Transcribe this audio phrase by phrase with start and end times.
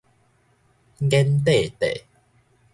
[1.11, 2.03] 妍塊塊